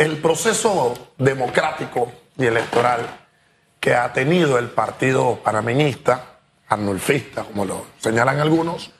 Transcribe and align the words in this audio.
el 0.00 0.16
proceso 0.16 0.94
democrático 1.18 2.10
y 2.38 2.46
electoral 2.46 3.00
que 3.78 3.94
ha 3.94 4.10
tenido 4.14 4.58
el 4.58 4.70
partido 4.70 5.40
panameñista, 5.44 6.38
arnulfista, 6.68 7.44
como 7.44 7.66
lo 7.66 7.84
señalan 7.98 8.40
algunos, 8.40 8.92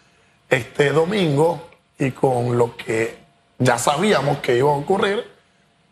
este 0.51 0.91
domingo 0.91 1.71
y 1.99 2.11
con 2.11 2.59
lo 2.59 2.77
que 2.77 3.17
ya 3.59 3.79
sabíamos 3.79 4.41
que 4.41 4.59
iba 4.59 4.71
a 4.71 4.75
ocurrir, 4.75 5.27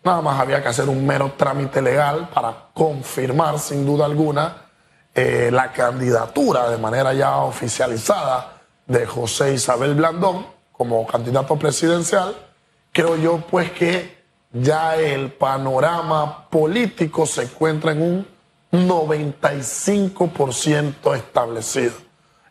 nada 0.04 0.20
más 0.20 0.38
había 0.38 0.62
que 0.62 0.68
hacer 0.68 0.90
un 0.90 1.06
mero 1.06 1.32
trámite 1.38 1.80
legal 1.80 2.28
para 2.28 2.66
confirmar 2.74 3.58
sin 3.58 3.86
duda 3.86 4.04
alguna 4.04 4.66
eh, 5.14 5.48
la 5.50 5.72
candidatura 5.72 6.68
de 6.68 6.76
manera 6.76 7.14
ya 7.14 7.38
oficializada 7.38 8.60
de 8.86 9.06
José 9.06 9.54
Isabel 9.54 9.94
Blandón 9.94 10.46
como 10.70 11.06
candidato 11.06 11.56
presidencial. 11.56 12.36
Creo 12.92 13.16
yo 13.16 13.38
pues 13.38 13.70
que 13.70 14.17
ya 14.52 14.96
el 14.96 15.32
panorama 15.32 16.48
político 16.48 17.26
se 17.26 17.42
encuentra 17.42 17.92
en 17.92 18.02
un 18.02 18.26
95% 18.72 21.14
establecido. 21.16 21.92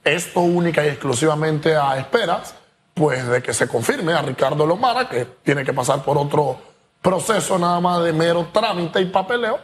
Esto 0.03 0.41
única 0.41 0.85
y 0.85 0.89
exclusivamente 0.89 1.75
a 1.75 1.97
esperas, 1.97 2.53
pues 2.93 3.27
de 3.27 3.41
que 3.43 3.53
se 3.53 3.67
confirme 3.67 4.13
a 4.13 4.21
Ricardo 4.21 4.65
Lomara, 4.65 5.09
que 5.09 5.25
tiene 5.43 5.65
que 5.65 5.73
pasar 5.73 6.03
por 6.03 6.17
otro 6.17 6.57
proceso 7.01 7.59
nada 7.59 7.79
más 7.79 8.03
de 8.03 8.13
mero 8.13 8.49
trámite 8.51 8.99
y 9.01 9.05
papeleo, 9.05 9.59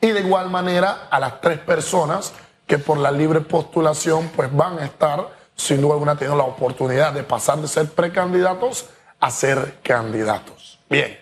y 0.00 0.08
de 0.08 0.20
igual 0.20 0.50
manera 0.50 1.06
a 1.10 1.20
las 1.20 1.40
tres 1.40 1.58
personas 1.58 2.32
que 2.66 2.78
por 2.78 2.98
la 2.98 3.10
libre 3.10 3.40
postulación 3.40 4.30
pues 4.34 4.54
van 4.54 4.78
a 4.78 4.84
estar, 4.84 5.28
sin 5.54 5.80
duda 5.80 5.94
alguna, 5.94 6.16
teniendo 6.16 6.42
la 6.42 6.48
oportunidad 6.48 7.12
de 7.12 7.22
pasar 7.22 7.58
de 7.58 7.68
ser 7.68 7.88
precandidatos 7.90 8.86
a 9.20 9.30
ser 9.30 9.78
candidatos. 9.82 10.80
Bien 10.88 11.21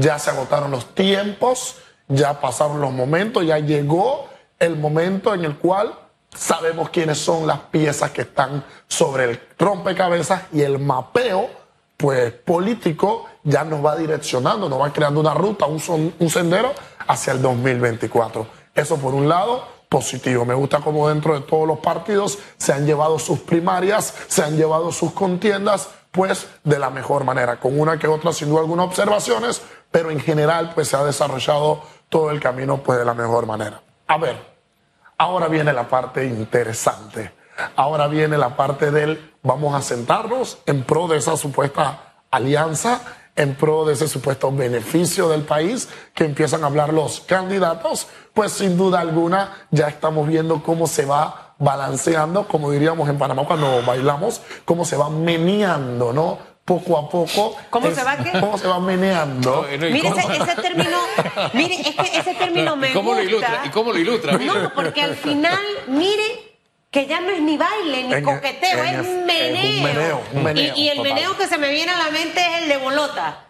ya 0.00 0.18
se 0.18 0.30
agotaron 0.30 0.70
los 0.70 0.94
tiempos, 0.94 1.76
ya 2.08 2.40
pasaron 2.40 2.80
los 2.80 2.92
momentos, 2.92 3.44
ya 3.44 3.58
llegó 3.58 4.28
el 4.58 4.76
momento 4.76 5.34
en 5.34 5.44
el 5.44 5.56
cual 5.56 5.94
sabemos 6.34 6.90
quiénes 6.90 7.18
son 7.18 7.46
las 7.46 7.58
piezas 7.58 8.10
que 8.10 8.22
están 8.22 8.64
sobre 8.86 9.24
el 9.24 9.40
rompecabezas 9.58 10.42
y 10.52 10.62
el 10.62 10.78
mapeo 10.78 11.48
pues 11.96 12.32
político 12.32 13.26
ya 13.42 13.64
nos 13.64 13.84
va 13.84 13.96
direccionando, 13.96 14.68
nos 14.68 14.80
va 14.80 14.92
creando 14.92 15.20
una 15.20 15.34
ruta, 15.34 15.66
un, 15.66 16.14
un 16.18 16.30
sendero 16.30 16.72
hacia 17.06 17.32
el 17.32 17.42
2024. 17.42 18.46
Eso 18.74 18.96
por 18.98 19.14
un 19.14 19.28
lado, 19.28 19.64
positivo. 19.88 20.44
Me 20.44 20.54
gusta 20.54 20.80
cómo 20.80 21.08
dentro 21.08 21.34
de 21.34 21.46
todos 21.46 21.66
los 21.66 21.78
partidos 21.78 22.38
se 22.56 22.72
han 22.72 22.86
llevado 22.86 23.18
sus 23.18 23.40
primarias, 23.40 24.14
se 24.28 24.42
han 24.42 24.56
llevado 24.56 24.92
sus 24.92 25.12
contiendas, 25.12 25.88
pues 26.10 26.48
de 26.64 26.78
la 26.78 26.90
mejor 26.90 27.24
manera, 27.24 27.60
con 27.60 27.78
una 27.78 27.98
que 27.98 28.08
otra 28.08 28.32
sin 28.32 28.48
duda 28.48 28.60
algunas 28.60 28.86
observaciones, 28.86 29.62
pero 29.90 30.10
en 30.10 30.20
general 30.20 30.72
pues 30.74 30.88
se 30.88 30.96
ha 30.96 31.04
desarrollado 31.04 31.82
todo 32.08 32.30
el 32.30 32.40
camino 32.40 32.82
pues 32.82 32.98
de 32.98 33.04
la 33.04 33.14
mejor 33.14 33.46
manera. 33.46 33.80
A 34.06 34.16
ver, 34.16 34.36
ahora 35.18 35.48
viene 35.48 35.72
la 35.72 35.88
parte 35.88 36.24
interesante. 36.24 37.32
Ahora 37.76 38.06
viene 38.06 38.38
la 38.38 38.56
parte 38.56 38.90
del 38.90 39.34
vamos 39.42 39.74
a 39.74 39.82
sentarnos 39.82 40.58
en 40.66 40.84
pro 40.84 41.08
de 41.08 41.18
esa 41.18 41.36
supuesta 41.36 42.22
alianza, 42.30 43.00
en 43.34 43.54
pro 43.54 43.84
de 43.84 43.94
ese 43.94 44.08
supuesto 44.08 44.50
beneficio 44.50 45.28
del 45.28 45.42
país 45.42 45.88
que 46.14 46.24
empiezan 46.24 46.64
a 46.64 46.66
hablar 46.66 46.92
los 46.92 47.20
candidatos, 47.20 48.08
pues 48.34 48.52
sin 48.52 48.76
duda 48.76 49.00
alguna 49.00 49.66
ya 49.70 49.88
estamos 49.88 50.26
viendo 50.26 50.62
cómo 50.62 50.86
se 50.86 51.06
va 51.06 51.47
balanceando, 51.58 52.46
como 52.46 52.70
diríamos 52.70 53.08
en 53.08 53.18
Panamá 53.18 53.44
cuando 53.44 53.82
bailamos, 53.82 54.40
cómo 54.64 54.84
se 54.84 54.96
va 54.96 55.10
meneando, 55.10 56.12
¿no? 56.12 56.38
poco 56.68 56.98
a 56.98 57.08
poco. 57.08 57.56
¿Cómo 57.70 57.90
se 57.90 58.04
va 58.04 58.18
qué? 58.18 58.38
¿Cómo 58.38 58.58
se 58.58 58.68
va 58.68 58.78
meneando? 58.78 59.66
mire, 59.70 60.08
ese, 60.08 60.54
término, 60.60 60.98
mire, 61.54 61.80
es 61.80 61.96
que 61.96 62.18
ese 62.18 62.34
término 62.34 62.76
me 62.76 62.92
¿Cómo 62.92 63.10
gusta. 63.10 63.22
Lo 63.22 63.28
ilustra? 63.28 63.62
¿Y 63.64 63.68
cómo 63.70 63.92
lo 63.92 63.98
ilustra? 63.98 64.36
No, 64.36 64.74
porque 64.74 65.00
al 65.00 65.16
final, 65.16 65.58
mire 65.86 66.47
que 66.90 67.06
ya 67.06 67.20
no 67.20 67.28
es 67.30 67.42
ni 67.42 67.58
baile 67.58 68.04
ni 68.04 68.22
coqueteo, 68.22 68.82
es, 68.82 69.06
meneo. 69.26 70.22
un 70.32 70.42
meneo, 70.42 70.74
y, 70.74 70.88
el 70.88 71.02
meneo 71.02 71.36
que 71.36 71.46
se 71.46 71.58
me 71.58 71.70
viene 71.70 71.92
a 71.92 71.98
la 71.98 72.10
mente 72.10 72.40
es 72.40 72.62
el 72.62 72.68
de 72.70 72.76
bolota. 72.78 73.44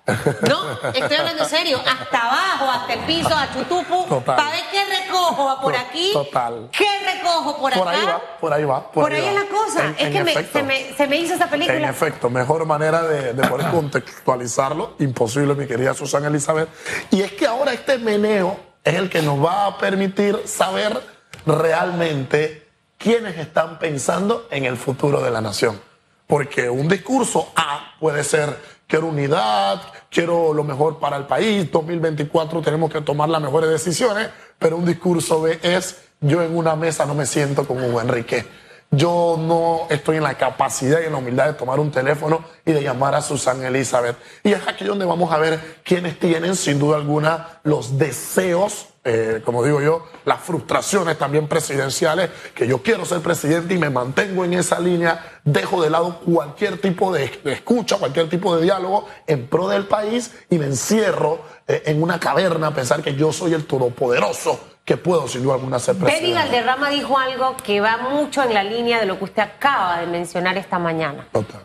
No, 0.49 0.73
estoy 0.93 1.17
hablando 1.17 1.45
en 1.45 1.49
serio, 1.49 1.81
hasta 1.87 2.21
abajo, 2.21 2.69
hasta 2.69 2.95
el 2.95 3.01
piso, 3.01 3.33
a 3.33 3.49
chutupu, 3.53 4.25
para 4.25 4.51
ver 4.51 4.65
qué 4.73 4.85
recojo 4.87 5.61
por 5.61 5.77
aquí, 5.77 6.11
Total. 6.13 6.69
qué 6.73 6.89
recojo 7.15 7.59
por, 7.61 7.73
por 7.75 7.89
acá. 7.89 7.99
Ahí 8.01 8.07
va, 8.07 8.23
por 8.41 8.53
ahí 8.53 8.65
va, 8.65 8.91
por, 8.91 9.13
ahí, 9.13 9.25
es 9.25 9.35
la 9.35 9.45
cosa. 9.47 9.95
es 9.97 10.11
que 10.11 10.25
me, 10.25 10.33
se, 10.33 10.63
me, 10.65 10.93
se, 10.95 11.07
me, 11.07 11.17
hizo 11.19 11.35
esa 11.35 11.49
película. 11.49 11.79
En 11.79 11.85
efecto, 11.85 12.29
mejor 12.31 12.67
manera 12.67 13.03
de, 13.03 13.35
de 13.35 13.47
poder 13.47 13.69
contextualizarlo, 13.71 14.97
imposible, 14.99 15.55
mi 15.55 15.69
querida 15.69 15.95
Susana 15.95 16.27
Elizabeth. 16.27 16.69
Y 17.13 17.21
es 17.21 17.31
que 17.33 17.47
ahora 17.47 17.73
este 17.73 17.99
meneo 17.99 18.59
es 18.83 18.95
el 18.95 19.09
que 19.09 19.23
nos 19.23 19.45
va 19.45 19.67
a 19.67 19.79
permitir 19.79 20.43
saber 20.45 21.01
realmente 21.47 22.68
quiénes 22.99 23.39
están 23.39 23.79
pensando 23.79 24.49
en 24.51 24.65
el 24.65 24.77
futuro 24.77 25.23
de 25.23 25.31
la 25.31 25.41
nación. 25.41 25.81
Porque 26.27 26.69
un 26.69 26.89
discurso 26.89 27.49
A 27.57 27.95
puede 27.99 28.23
ser, 28.23 28.59
quiero 28.87 29.07
unidad, 29.07 29.81
quiero 30.11 30.53
lo 30.53 30.65
mejor 30.65 30.99
para 30.99 31.17
el 31.17 31.25
país, 31.25 31.71
2024 31.71 32.61
tenemos 32.61 32.93
que 32.93 33.01
tomar 33.01 33.31
las 33.31 33.41
mejores 33.41 33.71
decisiones, 33.71 34.29
pero 34.59 34.77
un 34.77 34.85
discurso 34.85 35.41
B 35.41 35.59
es, 35.63 36.03
yo 36.21 36.43
en 36.43 36.55
una 36.55 36.77
mesa 36.77 37.07
no 37.07 37.15
me 37.15 37.25
siento 37.25 37.67
como 37.67 37.87
un 37.87 38.01
Enrique. 38.01 38.45
Yo 38.91 39.37
no 39.39 39.87
estoy 39.91 40.17
en 40.17 40.23
la 40.23 40.35
capacidad 40.35 41.01
y 41.03 41.05
en 41.05 41.13
la 41.13 41.19
humildad 41.19 41.47
de 41.47 41.53
tomar 41.53 41.79
un 41.79 41.91
teléfono 41.91 42.43
y 42.65 42.73
de 42.73 42.83
llamar 42.83 43.15
a 43.15 43.21
Susana 43.21 43.69
Elizabeth. 43.69 44.17
Y 44.43 44.53
es 44.53 44.67
aquí 44.67 44.85
donde 44.85 45.05
vamos 45.05 45.31
a 45.31 45.39
ver 45.39 45.81
quiénes 45.85 46.19
tienen, 46.19 46.57
sin 46.57 46.79
duda 46.79 46.97
alguna, 46.97 47.61
los 47.65 47.99
deseos 47.99 48.89
eh, 49.11 49.41
como 49.43 49.65
digo 49.65 49.81
yo, 49.81 50.05
las 50.27 50.41
frustraciones 50.41 51.17
también 51.17 51.49
presidenciales, 51.49 52.29
que 52.55 52.67
yo 52.67 52.83
quiero 52.83 53.07
ser 53.07 53.21
presidente 53.21 53.73
y 53.73 53.79
me 53.79 53.89
mantengo 53.89 54.45
en 54.45 54.53
esa 54.53 54.79
línea, 54.81 55.41
dejo 55.45 55.83
de 55.83 55.89
lado 55.89 56.21
cualquier 56.21 56.79
tipo 56.79 57.11
de, 57.11 57.41
escucha, 57.45 57.97
cualquier 57.97 58.29
tipo 58.29 58.55
de 58.55 58.65
diálogo 58.65 59.09
en 59.27 59.47
pro 59.47 59.69
del 59.69 59.87
país 59.87 60.33
y 60.51 60.59
me 60.59 60.67
encierro 60.67 61.41
eh, 61.67 61.85
en 61.87 62.03
una 62.03 62.21
caverna 62.21 62.67
a 62.67 62.75
pensar 62.75 63.03
que 63.03 63.15
yo 63.15 63.33
soy 63.33 63.55
el 63.55 63.65
todopoderoso 63.65 64.61
que 64.89 64.97
puedo 64.97 65.29
sin 65.29 65.43
duda 65.43 65.57
alguna 65.57 65.79
ser 65.79 65.97
presidente. 65.99 66.29
Betty 66.29 66.35
Valderrama 66.35 66.89
dijo 66.89 67.19
algo 67.19 67.55
que 67.59 67.79
va 67.83 67.99
mucho 67.99 68.43
en 68.43 68.55
la 68.55 68.65
línea 68.65 68.99
de 68.99 69.05
lo 69.05 69.19
que 69.19 69.25
usted 69.25 69.43
acaba 69.43 70.01
de 70.01 70.07
mencionar 70.07 70.57
esta 70.57 70.79
mañana. 70.79 71.29
Total. 71.31 71.61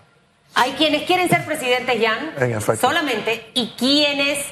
Hay 0.56 0.74
quienes 0.74 1.04
quieren 1.04 1.30
ser 1.30 1.46
presidentes, 1.46 2.06
Jan, 2.06 2.34
En 2.38 2.52
efecto. 2.52 2.86
solamente, 2.86 3.50
y 3.54 3.70
quienes 3.78 4.46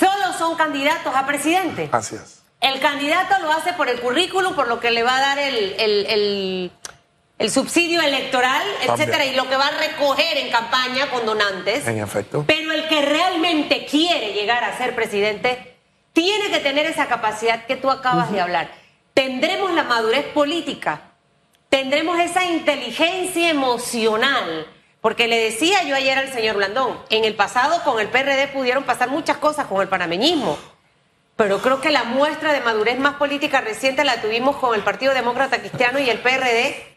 solo 0.00 0.32
son 0.36 0.56
candidatos 0.56 1.14
a 1.14 1.24
presidente. 1.26 1.88
Así 1.92 2.16
es. 2.16 2.42
El 2.60 2.80
candidato 2.80 3.36
lo 3.40 3.52
hace 3.52 3.72
por 3.74 3.88
el 3.88 4.00
currículum, 4.00 4.54
por 4.56 4.66
lo 4.66 4.80
que 4.80 4.90
le 4.90 5.04
va 5.04 5.16
a 5.18 5.20
dar 5.20 5.38
el, 5.38 5.74
el, 5.78 6.06
el, 6.06 6.72
el 7.38 7.50
subsidio 7.52 8.02
electoral, 8.02 8.64
etcétera, 8.82 9.26
y 9.26 9.36
lo 9.36 9.48
que 9.48 9.56
va 9.56 9.68
a 9.68 9.78
recoger 9.78 10.38
en 10.38 10.50
campaña 10.50 11.08
con 11.08 11.24
donantes. 11.24 11.86
En 11.86 12.00
efecto. 12.02 12.42
Pero 12.48 12.72
el 12.72 12.88
que 12.88 13.00
realmente 13.00 13.86
quiere 13.86 14.32
llegar 14.32 14.64
a 14.64 14.76
ser 14.76 14.96
presidente 14.96 15.76
tiene 16.12 16.50
que 16.50 16.60
tener 16.60 16.86
esa 16.86 17.06
capacidad 17.06 17.66
que 17.66 17.76
tú 17.76 17.90
acabas 17.90 18.30
de 18.32 18.40
hablar. 18.40 18.70
Tendremos 19.14 19.72
la 19.72 19.84
madurez 19.84 20.26
política, 20.26 21.12
tendremos 21.68 22.18
esa 22.20 22.44
inteligencia 22.44 23.50
emocional. 23.50 24.66
Porque 25.00 25.28
le 25.28 25.40
decía 25.40 25.82
yo 25.84 25.96
ayer 25.96 26.18
al 26.18 26.30
señor 26.30 26.56
Blandón, 26.56 26.98
en 27.08 27.24
el 27.24 27.34
pasado 27.34 27.82
con 27.84 27.98
el 28.00 28.08
PRD 28.08 28.48
pudieron 28.48 28.84
pasar 28.84 29.08
muchas 29.08 29.38
cosas 29.38 29.66
con 29.66 29.80
el 29.80 29.88
panameñismo, 29.88 30.58
pero 31.36 31.62
creo 31.62 31.80
que 31.80 31.90
la 31.90 32.04
muestra 32.04 32.52
de 32.52 32.60
madurez 32.60 32.98
más 32.98 33.14
política 33.14 33.62
reciente 33.62 34.04
la 34.04 34.20
tuvimos 34.20 34.56
con 34.56 34.74
el 34.74 34.82
Partido 34.82 35.14
Demócrata 35.14 35.58
Cristiano 35.58 35.98
y 35.98 36.10
el 36.10 36.18
PRD 36.20 36.90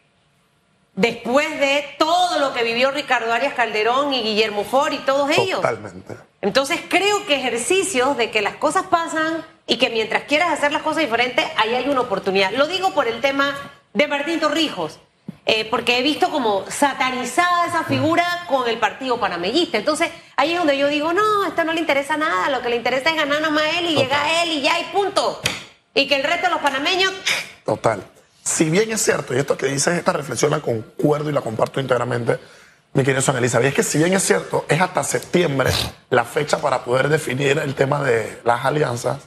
después 0.96 1.48
de 1.58 1.96
todo 1.98 2.38
lo 2.38 2.52
que 2.52 2.62
vivió 2.62 2.90
Ricardo 2.90 3.32
Arias 3.32 3.54
Calderón 3.54 4.12
y 4.12 4.22
Guillermo 4.22 4.64
Ford 4.64 4.92
y 4.92 4.98
todos 4.98 5.30
ellos. 5.30 5.62
Totalmente. 5.62 6.16
Entonces 6.44 6.78
creo 6.86 7.24
que 7.24 7.36
ejercicios 7.36 8.18
de 8.18 8.30
que 8.30 8.42
las 8.42 8.56
cosas 8.56 8.82
pasan 8.90 9.42
y 9.66 9.78
que 9.78 9.88
mientras 9.88 10.24
quieras 10.24 10.52
hacer 10.52 10.72
las 10.72 10.82
cosas 10.82 11.00
diferentes, 11.00 11.42
ahí 11.56 11.74
hay 11.74 11.88
una 11.88 12.02
oportunidad. 12.02 12.52
Lo 12.52 12.66
digo 12.66 12.92
por 12.92 13.08
el 13.08 13.22
tema 13.22 13.56
de 13.94 14.06
Martín 14.06 14.40
Torrijos, 14.40 14.98
eh, 15.46 15.66
porque 15.70 15.98
he 15.98 16.02
visto 16.02 16.28
como 16.28 16.66
satanizada 16.70 17.66
esa 17.66 17.84
figura 17.84 18.44
con 18.46 18.68
el 18.68 18.76
partido 18.76 19.18
panameñista. 19.18 19.78
Entonces 19.78 20.10
ahí 20.36 20.52
es 20.52 20.58
donde 20.58 20.76
yo 20.76 20.88
digo, 20.88 21.14
no, 21.14 21.46
esto 21.46 21.64
no 21.64 21.72
le 21.72 21.80
interesa 21.80 22.18
nada, 22.18 22.50
lo 22.50 22.60
que 22.60 22.68
le 22.68 22.76
interesa 22.76 23.08
es 23.08 23.16
ganar 23.16 23.40
nomás 23.40 23.64
a 23.64 23.78
él 23.78 23.86
y 23.86 23.94
Total. 23.94 24.04
llega 24.04 24.22
a 24.22 24.42
él 24.42 24.50
y 24.50 24.60
ya 24.60 24.78
y 24.80 24.84
punto. 24.92 25.40
Y 25.94 26.06
que 26.06 26.16
el 26.16 26.24
resto 26.24 26.48
de 26.48 26.52
los 26.52 26.60
panameños... 26.60 27.10
Total. 27.64 28.04
Si 28.42 28.68
bien 28.68 28.92
es 28.92 29.00
cierto, 29.00 29.34
y 29.34 29.38
esto 29.38 29.56
que 29.56 29.64
dices, 29.64 29.96
esta 29.96 30.12
reflexión 30.12 30.50
la 30.50 30.60
concuerdo 30.60 31.30
y 31.30 31.32
la 31.32 31.40
comparto 31.40 31.80
íntegramente, 31.80 32.38
mi 32.94 33.02
querido 33.02 33.22
Son 33.22 33.36
Elizabeth, 33.36 33.68
es 33.68 33.74
que 33.74 33.82
si 33.82 33.98
bien 33.98 34.12
es 34.12 34.22
cierto, 34.22 34.64
es 34.68 34.80
hasta 34.80 35.02
septiembre 35.02 35.70
la 36.10 36.24
fecha 36.24 36.58
para 36.58 36.84
poder 36.84 37.08
definir 37.08 37.58
el 37.58 37.74
tema 37.74 38.00
de 38.02 38.40
las 38.44 38.64
alianzas, 38.64 39.18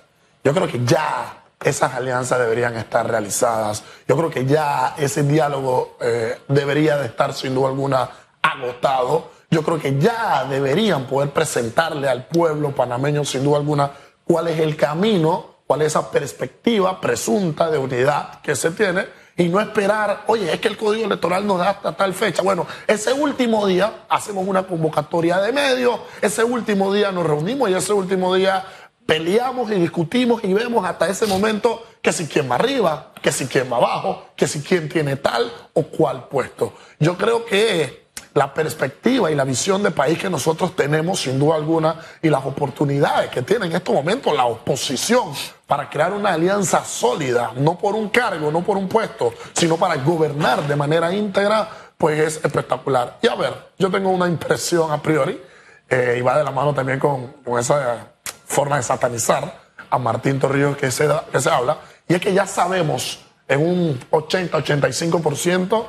yo 0.41 0.53
creo 0.53 0.67
que 0.67 0.83
ya 0.85 1.43
esas 1.61 1.93
alianzas 1.93 2.39
deberían 2.39 2.77
estar 2.77 3.09
realizadas. 3.09 3.83
Yo 4.07 4.15
creo 4.15 4.29
que 4.29 4.45
ya 4.45 4.95
ese 4.97 5.23
diálogo 5.23 5.97
eh, 5.99 6.39
debería 6.47 6.97
de 6.97 7.07
estar 7.07 7.33
sin 7.33 7.55
duda 7.55 7.67
alguna 7.67 8.09
agotado. 8.41 9.31
yo 9.49 9.63
creo 9.63 9.79
que 9.79 9.99
ya 9.99 10.45
deberían 10.45 11.05
poder 11.05 11.31
presentarle 11.31 12.07
al 12.07 12.25
pueblo 12.27 12.73
panameño, 12.73 13.25
sin 13.25 13.43
duda 13.43 13.57
alguna, 13.57 13.91
cuál 14.23 14.47
es 14.47 14.59
el 14.59 14.77
camino, 14.77 15.57
cuál 15.67 15.81
es 15.81 15.87
esa 15.87 16.09
perspectiva 16.09 17.01
presunta 17.01 17.69
de 17.69 17.77
unidad 17.77 18.39
que 18.41 18.55
se 18.55 18.71
tiene 18.71 19.05
y 19.37 19.49
no 19.49 19.61
esperar, 19.61 20.23
oye, 20.25 20.51
es 20.51 20.59
que 20.59 20.67
el 20.67 20.75
código 20.75 21.05
electoral 21.05 21.45
nos 21.45 21.59
da 21.59 21.69
hasta 21.69 21.95
tal 21.95 22.13
fecha. 22.15 22.41
Bueno, 22.41 22.65
ese 22.87 23.13
último 23.13 23.67
día 23.67 24.05
hacemos 24.09 24.47
una 24.47 24.63
convocatoria 24.63 25.37
de 25.39 25.53
medios, 25.53 25.99
ese 26.21 26.43
último 26.43 26.91
día 26.91 27.11
nos 27.11 27.25
reunimos 27.25 27.69
y 27.69 27.75
ese 27.75 27.93
último 27.93 28.33
día 28.33 28.65
peleamos 29.05 29.71
y 29.71 29.75
discutimos 29.75 30.43
y 30.43 30.53
vemos 30.53 30.85
hasta 30.85 31.07
ese 31.07 31.27
momento 31.27 31.83
que 32.01 32.11
si 32.11 32.27
quién 32.27 32.49
va 32.49 32.55
arriba, 32.55 33.13
que 33.21 33.31
si 33.31 33.45
quién 33.45 33.71
va 33.71 33.77
abajo, 33.77 34.25
que 34.35 34.47
si 34.47 34.61
quién 34.61 34.89
tiene 34.89 35.15
tal 35.15 35.51
o 35.73 35.83
cual 35.83 36.27
puesto. 36.27 36.73
Yo 36.99 37.15
creo 37.15 37.45
que 37.45 38.06
la 38.37 38.53
perspectiva 38.53 39.31
y 39.31 39.35
la 39.35 39.43
visión 39.43 39.81
de 39.81 39.89
país 39.89 40.19
que 40.19 40.29
nosotros 40.29 40.75
tenemos, 40.75 41.21
sin 41.21 41.39
duda 41.39 41.55
alguna, 41.55 41.95
y 42.21 42.29
las 42.29 42.45
oportunidades 42.45 43.31
que 43.31 43.41
tiene 43.41 43.65
en 43.65 43.71
estos 43.71 43.95
momentos 43.95 44.31
la 44.35 44.45
oposición 44.45 45.33
para 45.65 45.89
crear 45.89 46.13
una 46.13 46.33
alianza 46.33 46.85
sólida, 46.85 47.53
no 47.55 47.79
por 47.79 47.95
un 47.95 48.09
cargo, 48.09 48.51
no 48.51 48.61
por 48.61 48.77
un 48.77 48.87
puesto, 48.87 49.33
sino 49.53 49.75
para 49.77 49.95
gobernar 49.95 50.67
de 50.67 50.75
manera 50.75 51.11
íntegra, 51.11 51.67
pues 51.97 52.19
es 52.19 52.45
espectacular. 52.45 53.17
Y 53.23 53.27
a 53.27 53.33
ver, 53.33 53.53
yo 53.79 53.89
tengo 53.89 54.11
una 54.11 54.27
impresión 54.27 54.91
a 54.91 55.01
priori, 55.01 55.41
eh, 55.89 56.17
y 56.19 56.21
va 56.21 56.37
de 56.37 56.43
la 56.43 56.51
mano 56.51 56.75
también 56.75 56.99
con, 56.99 57.33
esa 57.57 58.05
forma 58.45 58.77
de 58.77 58.83
satanizar 58.83 59.51
a 59.89 59.97
Martín 59.97 60.37
Torrijos 60.39 60.77
que 60.77 60.91
se, 60.91 61.09
que 61.31 61.41
se 61.41 61.49
habla, 61.49 61.79
y 62.07 62.13
es 62.13 62.21
que 62.21 62.35
ya 62.35 62.45
sabemos 62.45 63.19
en 63.47 63.67
un 63.67 63.99
80-85% 64.11 65.85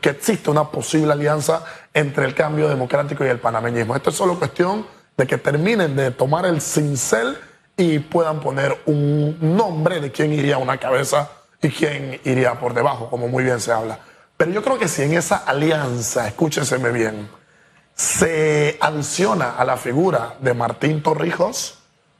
que 0.00 0.10
existe 0.10 0.50
una 0.50 0.70
posible 0.70 1.12
alianza 1.12 1.64
entre 1.94 2.26
el 2.26 2.34
cambio 2.34 2.68
democrático 2.68 3.24
y 3.24 3.28
el 3.28 3.38
panameñismo. 3.38 3.96
Esto 3.96 4.10
es 4.10 4.16
solo 4.16 4.38
cuestión 4.38 4.86
de 5.16 5.26
que 5.26 5.38
terminen 5.38 5.96
de 5.96 6.10
tomar 6.10 6.44
el 6.44 6.60
cincel 6.60 7.38
y 7.76 7.98
puedan 7.98 8.40
poner 8.40 8.78
un 8.86 9.38
nombre 9.40 10.00
de 10.00 10.12
quién 10.12 10.32
iría 10.32 10.56
a 10.56 10.58
una 10.58 10.76
cabeza 10.76 11.30
y 11.62 11.70
quién 11.70 12.20
iría 12.24 12.58
por 12.60 12.74
debajo, 12.74 13.08
como 13.08 13.28
muy 13.28 13.42
bien 13.44 13.60
se 13.60 13.72
habla. 13.72 13.98
Pero 14.36 14.50
yo 14.50 14.62
creo 14.62 14.78
que 14.78 14.88
si 14.88 15.02
en 15.02 15.14
esa 15.14 15.36
alianza, 15.36 16.28
escúchenseme 16.28 16.90
bien, 16.90 17.28
se 17.94 18.78
adiciona 18.80 19.56
a 19.56 19.64
la 19.64 19.76
figura 19.76 20.36
de 20.40 20.54
Martín 20.54 21.02
Torrijos, 21.02 21.78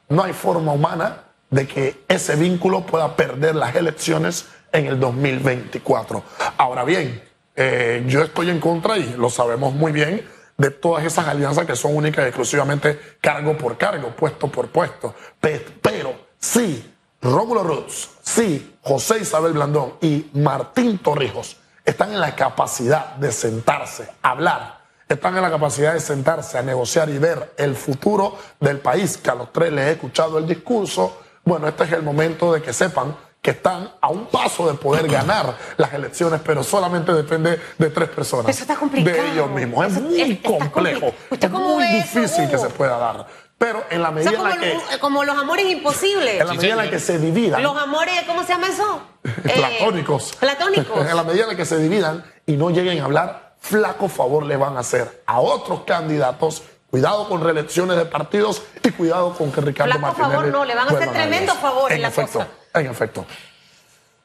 no 0.09 0.23
hay 0.23 0.33
forma 0.33 0.73
humana 0.73 1.25
de 1.51 1.67
que 1.67 2.05
ese 2.09 2.37
vínculo 2.37 2.87
pueda 2.87 3.17
perder 3.17 3.55
las 3.55 3.75
elecciones 3.75 4.47
en 4.73 4.87
el 4.87 5.01
2024. 5.01 6.23
Ahora 6.59 6.85
bien, 6.85 7.23
eh, 7.63 8.05
yo 8.07 8.23
estoy 8.23 8.49
en 8.49 8.59
contra, 8.59 8.97
y 8.97 9.15
lo 9.19 9.29
sabemos 9.29 9.75
muy 9.75 9.93
bien, 9.93 10.27
de 10.57 10.71
todas 10.71 11.05
esas 11.05 11.29
alianzas 11.29 11.67
que 11.67 11.77
son 11.77 11.95
únicas 11.95 12.25
y 12.25 12.29
exclusivamente 12.29 12.99
cargo 13.21 13.55
por 13.59 13.77
cargo, 13.77 14.17
puesto 14.17 14.49
por 14.49 14.69
puesto. 14.69 15.15
Pero 15.39 16.15
sí, 16.39 16.91
Rómulo 17.21 17.63
Roots, 17.63 18.13
sí, 18.23 18.77
José 18.81 19.19
Isabel 19.21 19.53
Blandón 19.53 19.93
y 20.01 20.31
Martín 20.33 20.97
Torrijos 21.01 21.59
están 21.85 22.15
en 22.15 22.21
la 22.21 22.35
capacidad 22.35 23.17
de 23.17 23.31
sentarse, 23.31 24.09
hablar, 24.23 24.81
están 25.07 25.37
en 25.37 25.43
la 25.43 25.51
capacidad 25.51 25.93
de 25.93 26.01
sentarse 26.01 26.57
a 26.57 26.63
negociar 26.63 27.11
y 27.11 27.19
ver 27.19 27.53
el 27.59 27.77
futuro 27.77 28.39
del 28.59 28.79
país, 28.79 29.19
que 29.19 29.29
a 29.29 29.35
los 29.35 29.53
tres 29.53 29.71
les 29.71 29.87
he 29.87 29.91
escuchado 29.93 30.39
el 30.39 30.47
discurso. 30.47 31.21
Bueno, 31.45 31.69
este 31.69 31.85
es 31.85 31.93
el 31.93 32.03
momento 32.03 32.55
de 32.55 32.63
que 32.63 32.73
sepan 32.73 33.15
que 33.43 33.53
están 33.53 33.91
a 34.01 34.09
un 34.09 34.27
paso 34.27 34.71
de 34.71 34.75
poder 34.75 35.09
ganar 35.09 35.57
las 35.77 35.93
elecciones, 35.93 36.41
pero 36.45 36.63
solamente 36.63 37.13
depende 37.13 37.61
de 37.79 37.91
tres 37.91 38.09
personas. 38.09 38.49
Eso 38.49 38.63
está 38.63 38.77
complicado. 38.77 39.17
De 39.17 39.33
ellos 39.33 39.51
mismos. 39.51 39.87
Es 39.87 40.01
muy 40.01 40.37
complejo. 40.37 41.13
es 41.31 41.51
muy 41.51 41.85
difícil 41.87 42.49
que 42.49 42.59
se 42.59 42.69
pueda 42.71 42.99
dar. 42.99 43.27
Pero 43.59 43.85
en 43.91 44.01
la 44.01 44.11
medida 44.11 44.33
en 44.33 44.43
la 44.43 44.57
que. 44.57 44.79
Como 45.01 45.23
los 45.23 45.37
amores 45.37 45.67
imposibles. 45.67 46.41
En 46.41 46.47
la 46.47 46.55
medida 46.55 46.73
en 46.73 46.79
la 46.79 46.91
que 46.91 46.99
se 46.99 47.19
dividan. 47.19 47.63
Los 47.63 47.77
amores, 47.77 48.23
¿cómo 48.27 48.43
se 48.43 48.49
llama 48.55 48.69
eso? 48.69 49.03
platónicos. 49.43 50.33
Eh, 50.33 50.37
platónicos. 50.41 51.07
en 51.11 51.17
la 51.17 51.25
medida 51.25 51.43
en 51.43 51.49
la 51.51 51.57
que 51.57 51.67
se 51.67 51.79
dividan 51.79 52.25
y 52.47 52.53
no 52.53 52.71
lleguen 52.71 53.01
a 53.01 53.05
hablar, 53.05 53.55
flaco 53.61 54.09
favor 54.09 54.47
le 54.47 54.57
van 54.57 54.77
a 54.79 54.81
hacer 54.81 55.23
a 55.27 55.41
otros 55.41 55.83
candidatos 55.83 56.63
Cuidado 56.91 57.29
con 57.29 57.41
reelecciones 57.41 57.97
de 57.97 58.05
partidos 58.05 58.63
y 58.83 58.91
cuidado 58.91 59.33
con 59.35 59.53
que 59.53 59.61
Ricardo 59.61 59.93
Flaco 59.93 60.13
favor 60.13 60.47
no, 60.49 60.65
le 60.65 60.75
van 60.75 60.89
a 60.89 60.91
hacer 60.91 61.13
tremendo 61.13 61.55
favor 61.55 61.93
en, 61.93 62.03
la 62.03 62.09
efecto, 62.09 62.45
En 62.75 62.87
efecto. 62.87 63.27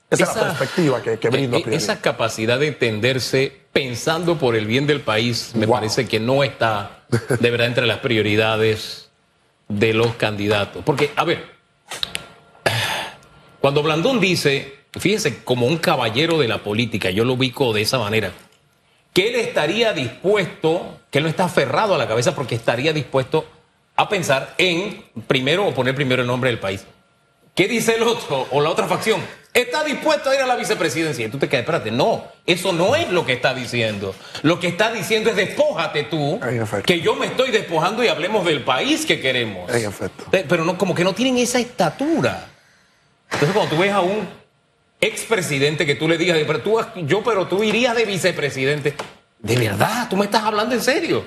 Esa, 0.10 0.24
es 0.24 0.36
la 0.36 0.44
perspectiva 0.44 1.02
que, 1.02 1.18
que. 1.18 1.28
E, 1.28 1.76
esa 1.76 2.00
capacidad 2.00 2.60
de 2.60 2.68
entenderse 2.68 3.52
pensando 3.74 4.38
por 4.38 4.56
el 4.56 4.66
bien 4.66 4.88
del 4.88 5.02
país 5.02 5.52
me 5.56 5.68
parece 5.68 6.08
que 6.08 6.20
no 6.20 6.44
está 6.44 7.06
de 7.10 7.52
verdad 7.52 7.68
entre 7.68 7.86
las 7.86 8.00
prioridades 8.00 9.10
de 9.68 9.94
los 9.94 10.16
candidatos. 10.16 10.84
Porque, 10.86 11.12
a 11.16 11.24
ver, 11.24 11.44
cuando 13.60 13.82
Blandón 13.82 14.20
dice, 14.20 14.76
fíjese, 14.94 15.44
como 15.44 15.66
un 15.66 15.78
caballero 15.78 16.38
de 16.38 16.48
la 16.48 16.60
política, 16.60 17.10
yo 17.10 17.26
lo 17.26 17.34
ubico 17.34 17.74
de 17.74 17.82
esa 17.82 17.98
manera, 17.98 18.32
que 19.12 19.30
él 19.30 19.36
estaría 19.36 19.94
dispuesto, 19.94 21.00
que 21.10 21.18
él 21.20 21.24
no 21.24 21.30
está 21.30 21.46
aferrado 21.46 21.96
a 21.96 21.98
la 21.98 22.08
cabeza 22.08 22.36
porque 22.36 22.56
estaría 22.56 22.94
dispuesto 22.94 23.46
a 23.96 24.10
pensar 24.10 24.54
en 24.58 25.06
primero 25.28 25.66
o 25.66 25.74
poner 25.74 25.96
primero 25.96 26.22
el 26.22 26.28
nombre 26.28 26.50
del 26.50 26.60
país. 26.60 26.86
¿Qué 27.56 27.70
dice 27.70 27.96
el 27.96 28.04
otro 28.04 28.48
o 28.52 28.60
la 28.60 28.70
otra 28.70 28.86
facción? 28.86 29.22
Está 29.54 29.86
dispuesto 29.86 30.30
a 30.30 30.36
ir 30.36 30.42
a 30.42 30.46
la 30.46 30.58
vicepresidencia. 30.58 31.26
Y 31.26 31.30
tú 31.30 31.38
te 31.38 31.48
quedas, 31.48 31.62
espérate, 31.62 31.90
no, 31.90 32.26
eso 32.46 32.74
no 32.74 32.98
es 32.98 33.10
lo 33.10 33.26
que 33.26 33.32
está 33.32 33.54
diciendo. 33.54 34.14
Lo 34.42 34.60
que 34.60 34.68
está 34.68 34.92
diciendo 34.92 35.30
es 35.30 35.38
despójate 35.38 36.04
tú, 36.04 36.42
que 36.86 37.00
yo 37.00 37.16
me 37.16 37.28
estoy 37.28 37.52
despojando 37.52 38.04
y 38.04 38.10
hablemos 38.10 38.46
del 38.46 38.66
país 38.66 39.06
que 39.06 39.22
queremos. 39.22 39.74
Efecto. 39.74 40.26
Pero 40.30 40.66
no, 40.66 40.78
como 40.78 40.94
que 40.94 41.06
no 41.06 41.14
tienen 41.14 41.38
esa 41.38 41.58
estatura. 41.60 42.50
Entonces 43.32 43.56
cuando 43.56 43.74
tú 43.74 43.82
ves 43.82 43.94
a 43.94 44.02
un 44.02 44.28
expresidente 45.00 45.86
que 45.86 45.96
tú 45.96 46.10
le 46.10 46.18
digas, 46.18 46.38
pero 46.46 46.60
tú, 46.60 46.78
yo, 47.06 47.24
pero 47.24 47.48
tú 47.48 47.64
irías 47.64 47.96
de 47.96 48.04
vicepresidente. 48.04 48.96
De 49.40 49.56
verdad, 49.56 50.10
tú 50.10 50.18
me 50.18 50.26
estás 50.26 50.44
hablando 50.44 50.76
en 50.76 50.82
serio. 50.82 51.26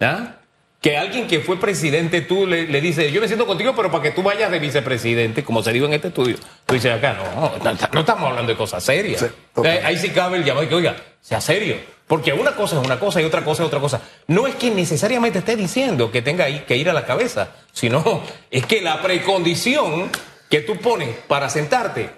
¿Ah? 0.00 0.36
Que 0.80 0.96
alguien 0.96 1.26
que 1.26 1.40
fue 1.40 1.58
presidente, 1.58 2.20
tú 2.20 2.46
le, 2.46 2.68
le 2.68 2.80
dices, 2.80 3.12
yo 3.12 3.20
me 3.20 3.26
siento 3.26 3.46
contigo, 3.46 3.74
pero 3.74 3.90
para 3.90 4.02
que 4.02 4.10
tú 4.10 4.22
vayas 4.22 4.50
de 4.50 4.58
vicepresidente, 4.58 5.42
como 5.42 5.62
se 5.62 5.72
dijo 5.72 5.86
en 5.86 5.94
este 5.94 6.08
estudio. 6.08 6.36
Tú 6.64 6.74
dices 6.74 6.92
acá, 6.92 7.14
no, 7.14 7.52
no, 7.64 8.00
estamos 8.00 8.30
hablando 8.30 8.52
de 8.52 8.56
cosas 8.56 8.84
serias. 8.84 9.24
ahí 9.82 9.96
sí 9.96 10.10
cabe 10.10 10.38
el 10.38 10.44
llamado 10.44 10.68
que, 10.68 10.74
oiga, 10.74 10.96
sea 11.20 11.40
serio. 11.40 11.76
Porque 12.06 12.32
una 12.32 12.54
cosa 12.54 12.78
es 12.78 12.86
una 12.86 13.00
cosa 13.00 13.20
y 13.20 13.24
otra 13.24 13.42
cosa 13.42 13.62
es 13.62 13.66
otra 13.66 13.80
cosa. 13.80 14.00
No 14.28 14.46
es 14.46 14.54
que 14.54 14.70
necesariamente 14.70 15.40
esté 15.40 15.56
diciendo 15.56 16.12
que 16.12 16.22
tenga 16.22 16.46
que 16.64 16.76
ir 16.76 16.88
a 16.88 16.92
la 16.92 17.04
cabeza, 17.04 17.50
sino 17.72 18.22
es 18.50 18.64
que 18.64 18.80
la 18.80 19.02
precondición 19.02 20.10
que 20.48 20.60
tú 20.60 20.76
pones 20.76 21.08
para 21.26 21.50
sentarte 21.50 22.10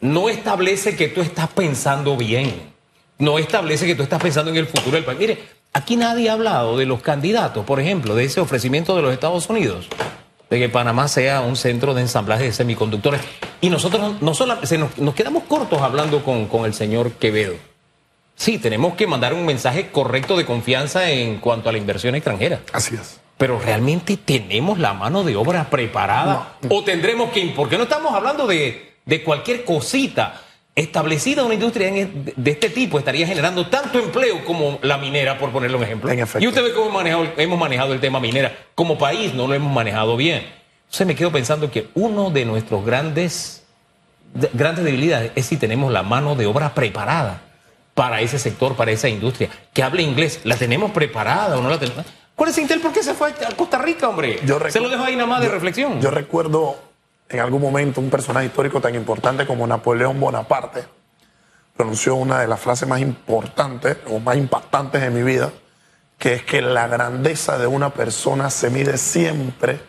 no 0.00 0.30
establece 0.30 0.96
que 0.96 1.08
tú 1.08 1.20
estás 1.20 1.48
pensando 1.48 2.16
bien. 2.16 2.72
No 3.18 3.38
establece 3.38 3.86
que 3.86 3.94
tú 3.94 4.02
estás 4.02 4.22
pensando 4.22 4.50
en 4.50 4.56
el 4.56 4.66
futuro 4.66 4.92
del 4.92 5.04
país. 5.04 5.18
Mire, 5.18 5.38
aquí 5.72 5.96
nadie 5.96 6.30
ha 6.30 6.34
hablado 6.34 6.76
de 6.76 6.86
los 6.86 7.02
candidatos, 7.02 7.64
por 7.64 7.80
ejemplo, 7.80 8.14
de 8.14 8.24
ese 8.24 8.40
ofrecimiento 8.40 8.96
de 8.96 9.02
los 9.02 9.12
Estados 9.12 9.48
Unidos, 9.48 9.88
de 10.48 10.58
que 10.58 10.68
Panamá 10.68 11.08
sea 11.08 11.40
un 11.40 11.56
centro 11.56 11.94
de 11.94 12.02
ensamblaje 12.02 12.44
de 12.44 12.52
semiconductores. 12.52 13.20
Y 13.60 13.70
nosotros 13.70 14.20
no 14.20 14.34
solo, 14.34 14.56
nos, 14.98 15.14
quedamos 15.14 15.44
cortos 15.44 15.82
hablando 15.82 16.24
con, 16.24 16.46
con 16.46 16.64
el 16.64 16.74
señor 16.74 17.12
Quevedo. 17.12 17.54
Sí, 18.36 18.58
tenemos 18.58 18.94
que 18.94 19.06
mandar 19.06 19.34
un 19.34 19.44
mensaje 19.44 19.90
correcto 19.90 20.36
de 20.36 20.46
confianza 20.46 21.10
en 21.10 21.38
cuanto 21.38 21.68
a 21.68 21.72
la 21.72 21.78
inversión 21.78 22.14
extranjera. 22.14 22.60
Así 22.72 22.94
es. 22.94 23.20
Pero 23.36 23.58
realmente 23.58 24.16
tenemos 24.16 24.78
la 24.78 24.94
mano 24.94 25.24
de 25.24 25.36
obra 25.36 25.68
preparada. 25.68 26.56
O 26.68 26.82
tendremos 26.82 27.30
que. 27.32 27.52
Porque 27.54 27.76
no 27.76 27.84
estamos 27.84 28.14
hablando 28.14 28.46
de 28.46 28.90
de 29.10 29.22
cualquier 29.24 29.64
cosita 29.64 30.40
establecida 30.74 31.44
una 31.44 31.54
industria 31.54 31.90
de 31.90 32.50
este 32.50 32.70
tipo 32.70 32.98
estaría 32.98 33.26
generando 33.26 33.66
tanto 33.66 33.98
empleo 33.98 34.44
como 34.44 34.78
la 34.82 34.98
minera, 34.98 35.38
por 35.38 35.50
ponerle 35.50 35.76
un 35.76 35.82
ejemplo. 35.82 36.12
y 36.12 36.46
usted 36.46 36.62
ve 36.62 36.72
cómo 36.72 36.86
hemos 36.86 36.94
manejado, 36.94 37.28
hemos 37.36 37.58
manejado 37.58 37.92
el 37.92 38.00
tema 38.00 38.20
minera. 38.20 38.56
Como 38.74 38.98
país 38.98 39.34
no 39.34 39.46
lo 39.46 39.54
hemos 39.54 39.72
manejado 39.72 40.16
bien. 40.16 40.46
Entonces 40.84 41.06
me 41.06 41.14
quedo 41.14 41.30
pensando 41.30 41.70
que 41.70 41.88
uno 41.94 42.30
de 42.30 42.44
nuestros 42.44 42.84
grandes, 42.84 43.64
grandes 44.52 44.84
debilidades 44.84 45.32
es 45.34 45.46
si 45.46 45.56
tenemos 45.56 45.92
la 45.92 46.02
mano 46.02 46.34
de 46.34 46.46
obra 46.46 46.74
preparada 46.74 47.42
para 47.94 48.20
ese 48.20 48.38
sector, 48.38 48.74
para 48.74 48.90
esa 48.90 49.08
industria. 49.08 49.50
Que 49.72 49.82
hable 49.82 50.02
inglés, 50.02 50.40
¿la 50.44 50.56
tenemos 50.56 50.90
preparada 50.90 51.58
o 51.58 51.62
no 51.62 51.68
la 51.68 51.78
tenemos? 51.78 52.04
¿Cuál 52.34 52.50
es 52.50 52.58
Intel? 52.58 52.80
¿Por 52.80 52.92
qué 52.92 53.02
se 53.02 53.12
fue 53.12 53.28
a 53.28 53.54
Costa 53.54 53.78
Rica, 53.78 54.08
hombre? 54.08 54.40
se 54.70 54.80
lo 54.80 54.88
dejo 54.88 55.04
ahí 55.04 55.14
nada 55.14 55.28
más 55.28 55.42
de 55.42 55.48
reflexión. 55.48 56.00
Yo 56.00 56.10
recuerdo 56.10 56.89
en 57.30 57.38
algún 57.38 57.62
momento 57.62 58.00
un 58.00 58.10
personaje 58.10 58.46
histórico 58.46 58.80
tan 58.80 58.94
importante 58.94 59.46
como 59.46 59.66
Napoleón 59.66 60.18
Bonaparte 60.18 60.84
pronunció 61.76 62.16
una 62.16 62.40
de 62.40 62.48
las 62.48 62.60
frases 62.60 62.88
más 62.88 63.00
importantes 63.00 63.98
o 64.10 64.18
más 64.18 64.36
impactantes 64.36 65.00
de 65.00 65.10
mi 65.10 65.22
vida, 65.22 65.50
que 66.18 66.34
es 66.34 66.42
que 66.42 66.60
la 66.60 66.88
grandeza 66.88 67.56
de 67.56 67.66
una 67.66 67.90
persona 67.90 68.50
se 68.50 68.68
mide 68.68 68.98
siempre 68.98 69.80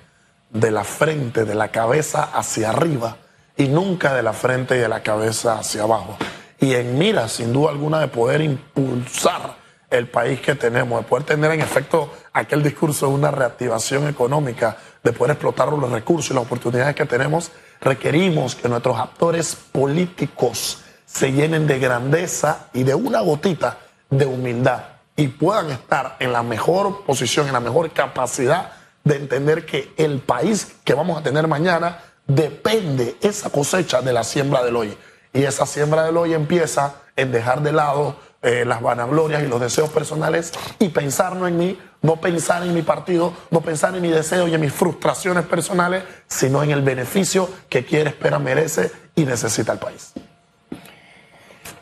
de 0.52 0.72
la 0.72 0.84
frente, 0.84 1.44
de 1.44 1.56
la 1.56 1.70
cabeza 1.70 2.24
hacia 2.24 2.70
arriba 2.70 3.18
y 3.58 3.68
nunca 3.68 4.14
de 4.14 4.24
la 4.24 4.34
frente 4.34 4.78
y 4.78 4.80
de 4.80 4.88
la 4.88 5.02
cabeza 5.02 5.58
hacia 5.58 5.84
abajo. 5.84 6.18
Y 6.60 6.76
en 6.76 6.98
mira, 6.98 7.28
sin 7.28 7.52
duda 7.52 7.72
alguna, 7.72 8.00
de 8.00 8.08
poder 8.08 8.42
impulsar 8.42 9.56
el 9.90 10.08
país 10.08 10.40
que 10.40 10.56
tenemos, 10.56 11.02
de 11.02 11.10
poder 11.10 11.26
tener 11.26 11.52
en 11.52 11.60
efecto 11.60 12.14
aquel 12.32 12.64
discurso 12.64 13.08
de 13.08 13.14
una 13.14 13.32
reactivación 13.32 14.08
económica, 14.08 14.78
de 15.04 15.14
poder 15.14 15.32
explotar 15.32 15.70
los 15.70 15.92
recursos 15.92 16.32
y 16.32 16.34
las 16.34 16.44
oportunidades 16.44 16.96
que 16.96 17.06
tenemos, 17.06 17.52
requerimos 17.80 18.56
que 18.56 18.70
nuestros 18.70 19.00
actores 19.00 19.56
políticos 19.56 20.80
se 21.06 21.32
llenen 21.32 21.68
de 21.68 21.80
grandeza 21.80 22.70
y 22.74 22.84
de 22.84 22.96
una 22.96 23.22
gotita 23.22 23.78
de 24.10 24.26
humildad 24.26 24.84
y 25.16 25.28
puedan 25.28 25.72
estar 25.72 26.16
en 26.20 26.32
la 26.32 26.44
mejor 26.44 27.04
posición, 27.06 27.48
en 27.48 27.54
la 27.54 27.60
mejor 27.60 27.92
capacidad 27.92 28.74
de 29.04 29.16
entender 29.16 29.66
que 29.66 29.94
el 29.98 30.20
país 30.20 30.76
que 30.84 30.94
vamos 30.94 31.20
a 31.20 31.24
tener 31.24 31.48
mañana 31.48 32.00
depende 32.28 33.18
esa 33.22 33.50
cosecha 33.50 34.02
de 34.02 34.14
la 34.14 34.24
siembra 34.24 34.64
del 34.64 34.76
hoy. 34.76 34.98
Y 35.34 35.44
esa 35.44 35.66
siembra 35.66 36.04
del 36.04 36.18
hoy 36.18 36.34
empieza 36.34 36.96
en 37.16 37.32
dejar 37.32 37.62
de 37.62 37.72
lado 37.72 38.16
eh, 38.42 38.66
las 38.66 38.82
vanaglorias 38.82 39.44
y 39.44 39.48
los 39.48 39.62
deseos 39.62 39.90
personales 39.90 40.52
y 40.80 40.90
pensar 40.90 41.36
no 41.36 41.48
en 41.48 41.58
mí, 41.58 41.80
no 42.02 42.16
pensar 42.18 42.64
en 42.64 42.74
mi 42.74 42.82
partido, 42.82 43.34
no 43.52 43.62
pensar 43.62 43.96
en 43.96 44.02
mi 44.02 44.10
deseo 44.10 44.48
y 44.48 44.54
en 44.54 44.62
mis 44.62 44.74
frustraciones 44.74 45.46
personales, 45.46 46.04
sino 46.28 46.64
en 46.64 46.72
el 46.72 46.82
beneficio 46.82 47.50
que 47.70 47.86
quiere, 47.86 48.10
espera, 48.10 48.40
merece 48.40 48.92
y 49.16 49.26
necesita 49.26 49.74
el 49.74 49.80
país. 49.80 50.14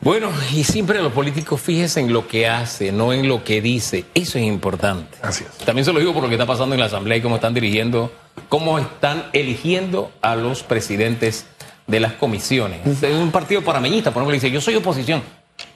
Bueno, 0.02 0.30
y 0.54 0.64
siempre 0.64 1.02
los 1.02 1.12
políticos 1.12 1.60
fíjense 1.60 2.00
en 2.00 2.10
lo 2.10 2.26
que 2.26 2.48
hace, 2.48 2.90
no 2.90 3.12
en 3.12 3.28
lo 3.28 3.44
que 3.44 3.60
dice. 3.60 4.06
Eso 4.14 4.38
es 4.38 4.44
importante. 4.44 5.18
Así 5.20 5.44
es. 5.44 5.58
También 5.66 5.84
se 5.84 5.92
lo 5.92 5.98
digo 5.98 6.14
por 6.14 6.22
lo 6.22 6.28
que 6.30 6.36
está 6.36 6.46
pasando 6.46 6.74
en 6.74 6.80
la 6.80 6.86
Asamblea 6.86 7.18
y 7.18 7.20
cómo 7.20 7.34
están 7.36 7.52
dirigiendo, 7.52 8.10
cómo 8.48 8.78
están 8.78 9.26
eligiendo 9.34 10.10
a 10.22 10.36
los 10.36 10.62
presidentes 10.62 11.44
de 11.86 12.00
las 12.00 12.14
comisiones. 12.14 12.80
Es 13.02 13.14
un 13.14 13.30
partido 13.30 13.62
parameñista, 13.62 14.10
por 14.10 14.22
ejemplo, 14.22 14.34
dice, 14.34 14.50
yo 14.50 14.62
soy 14.62 14.76
oposición. 14.76 15.22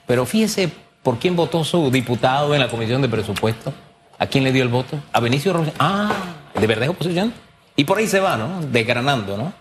Pero 0.06 0.24
fíjese 0.24 0.70
por 1.02 1.18
quién 1.18 1.36
votó 1.36 1.62
su 1.62 1.90
diputado 1.90 2.54
en 2.54 2.60
la 2.60 2.70
comisión 2.70 3.02
de 3.02 3.10
presupuesto. 3.10 3.74
¿A 4.24 4.26
quién 4.26 4.42
le 4.42 4.52
dio 4.52 4.62
el 4.62 4.70
voto? 4.70 4.98
A 5.12 5.20
Benicio 5.20 5.52
Rosales. 5.52 5.74
Ah, 5.78 6.10
¿de 6.58 6.66
verdad 6.66 6.84
es 6.84 6.90
oposición? 6.90 7.34
Y 7.76 7.84
por 7.84 7.98
ahí 7.98 8.06
se 8.06 8.20
va, 8.20 8.38
¿no? 8.38 8.62
Desgranando, 8.62 9.36
¿no? 9.36 9.52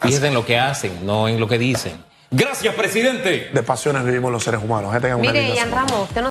Fíjense 0.00 0.28
en 0.28 0.34
lo 0.34 0.46
que 0.46 0.56
hacen, 0.56 1.04
no 1.04 1.26
en 1.26 1.40
lo 1.40 1.48
que 1.48 1.58
dicen. 1.58 1.94
Gracias, 2.30 2.74
presidente. 2.74 3.50
De 3.52 3.62
pasiones 3.62 4.04
vivimos 4.04 4.30
los 4.30 4.44
seres 4.44 4.62
humanos. 4.62 4.94
Una 4.94 5.16
Mire, 5.16 5.52
Ian. 5.52 5.72
Ramos, 5.72 6.02
usted 6.02 6.20
no 6.20 6.26